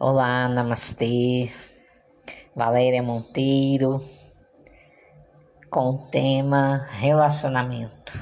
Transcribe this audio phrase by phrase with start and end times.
[0.00, 1.52] Olá, namastê.
[2.54, 4.00] Valéria Monteiro
[5.70, 8.18] com o tema relacionamento.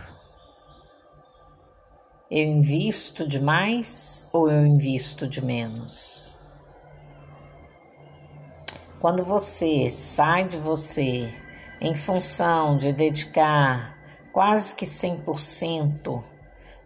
[2.31, 6.39] Eu invisto demais ou eu invisto de menos?
[9.01, 11.35] Quando você sai de você
[11.81, 13.97] em função de dedicar
[14.31, 16.23] quase que 100%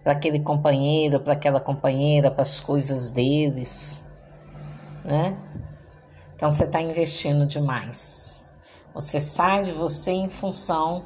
[0.05, 4.07] para aquele companheiro, para aquela companheira, para as coisas deles,
[5.07, 5.39] né?
[6.35, 8.45] Então você está investindo demais.
[8.93, 11.05] Você sai de você em função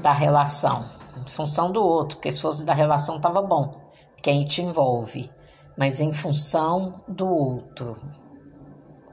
[0.00, 0.88] da relação,
[1.24, 3.80] em função do outro, porque se fosse da relação tava bom,
[4.14, 5.30] porque aí te envolve,
[5.76, 7.96] mas em função do outro.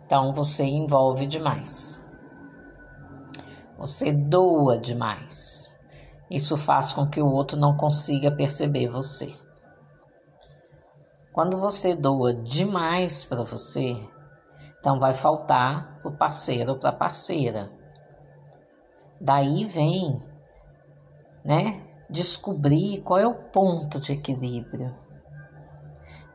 [0.05, 2.01] Então você envolve demais.
[3.77, 5.73] Você doa demais.
[6.29, 9.40] Isso faz com que o outro não consiga perceber você.
[11.33, 13.95] Quando você doa demais para você,
[14.79, 17.71] então vai faltar para o parceiro ou para a parceira.
[19.19, 20.21] Daí vem,
[21.45, 24.93] né, descobrir qual é o ponto de equilíbrio.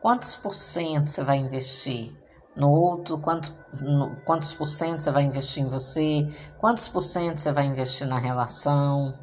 [0.01, 2.17] Quantos por cento você vai investir
[2.55, 3.19] no outro?
[3.19, 6.27] Quanto, no, quantos por cento você vai investir em você?
[6.57, 9.13] Quantos por cento você vai investir na relação?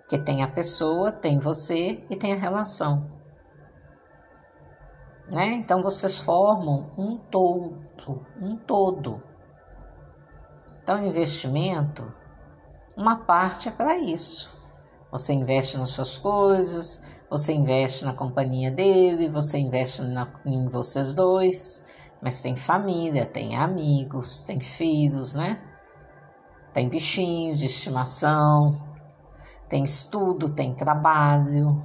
[0.00, 3.23] Porque tem a pessoa, tem você e tem a relação
[5.28, 5.46] né?
[5.54, 9.22] Então vocês formam um todo, um todo.
[10.82, 12.12] Então, investimento,
[12.94, 14.52] uma parte é para isso.
[15.10, 21.14] Você investe nas suas coisas, você investe na companhia dele, você investe na, em vocês
[21.14, 21.86] dois,
[22.20, 25.58] mas tem família, tem amigos, tem filhos, né?
[26.72, 28.76] Tem bichinhos de estimação,
[29.68, 31.82] tem estudo, tem trabalho.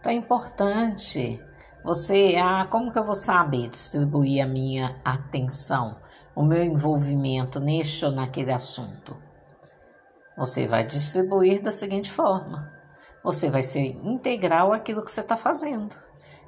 [0.00, 1.40] Então é importante
[1.84, 5.96] você, ah, como que eu vou saber distribuir a minha atenção,
[6.34, 9.16] o meu envolvimento neste ou naquele assunto?
[10.36, 12.70] Você vai distribuir da seguinte forma:
[13.22, 15.96] você vai ser integral aquilo que você está fazendo.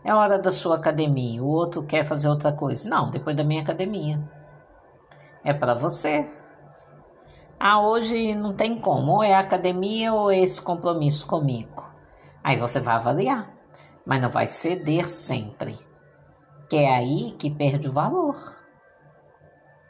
[0.05, 2.89] É hora da sua academia, o outro quer fazer outra coisa.
[2.89, 4.21] Não, depois da minha academia.
[5.45, 6.29] É para você.
[7.59, 11.89] Ah, hoje não tem como, ou é academia ou é esse compromisso comigo.
[12.43, 13.60] Aí você vai avaliar
[14.05, 15.79] mas não vai ceder sempre.
[16.69, 18.37] Que é aí que perde o valor.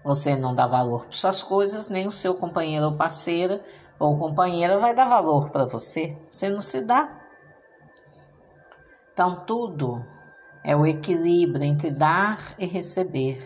[0.02, 3.62] Você não dá valor para suas coisas, nem o seu companheiro ou parceira
[3.98, 6.16] ou companheira vai dar valor para você.
[6.28, 7.20] Você não se dá.
[9.12, 10.02] Então, tudo
[10.64, 13.42] é o equilíbrio entre dar e receber.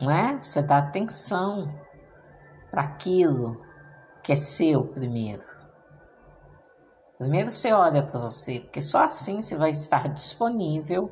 [0.00, 0.38] Não é?
[0.40, 1.68] Você dá atenção
[2.70, 3.60] para aquilo
[4.22, 5.44] que é seu primeiro.
[7.20, 11.10] Primeiro você olha para você, porque só assim você vai estar disponível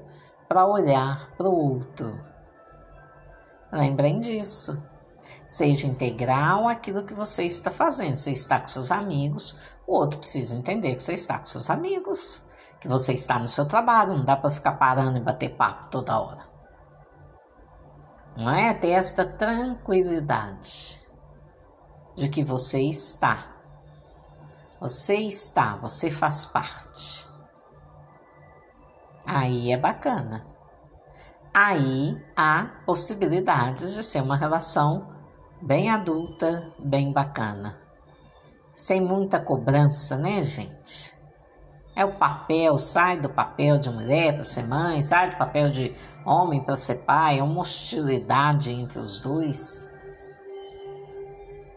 [0.48, 2.19] para olhar para o outro.
[3.70, 4.82] Lembrem disso.
[5.46, 8.14] Seja integral aquilo que você está fazendo.
[8.14, 12.42] Você está com seus amigos, o outro precisa entender que você está com seus amigos,
[12.80, 16.19] que você está no seu trabalho, não dá para ficar parando e bater papo toda
[16.19, 16.48] hora.
[18.34, 18.72] Não é?
[18.72, 21.06] Ter esta tranquilidade
[22.16, 23.57] de que você está
[24.80, 27.28] você está, você faz parte.
[29.26, 30.46] Aí é bacana.
[31.52, 35.08] Aí há possibilidades de ser uma relação
[35.60, 37.76] bem adulta, bem bacana.
[38.74, 41.12] Sem muita cobrança, né, gente?
[41.96, 45.96] É o papel, sai do papel de mulher para ser mãe, sai do papel de
[46.24, 49.92] homem para ser pai, é uma hostilidade entre os dois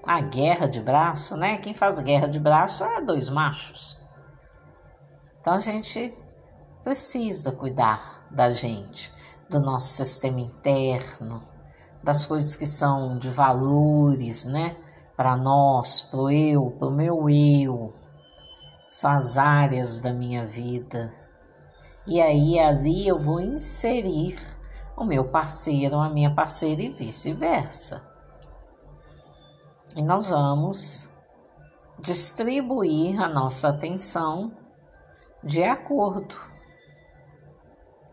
[0.06, 1.58] a guerra de braço, né?
[1.58, 4.00] Quem faz guerra de braço é dois machos.
[5.40, 6.14] Então a gente
[6.84, 9.12] precisa cuidar da gente,
[9.50, 11.42] do nosso sistema interno,
[12.04, 14.76] das coisas que são de valores, né?
[15.16, 17.94] Para nós, pro eu, pro meu eu.
[18.92, 21.14] São as áreas da minha vida.
[22.08, 24.38] E aí ali eu vou inserir
[24.98, 28.11] o meu parceiro, a minha parceira e vice-versa.
[29.96, 31.10] E nós vamos
[32.00, 34.52] distribuir a nossa atenção
[35.44, 36.36] de acordo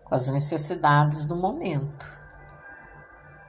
[0.05, 2.07] com as necessidades do momento.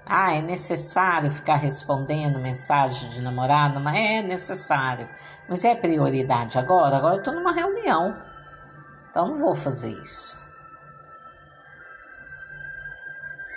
[0.05, 3.79] Ah, é necessário ficar respondendo mensagem de namorado?
[3.79, 5.07] Mas é necessário.
[5.47, 6.97] Mas é prioridade agora?
[6.97, 8.19] Agora eu estou numa reunião.
[9.09, 10.37] Então não vou fazer isso.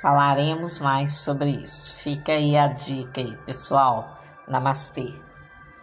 [0.03, 1.97] Falaremos mais sobre isso.
[1.97, 4.22] Fica aí a dica aí, pessoal.
[4.47, 5.23] Namastê.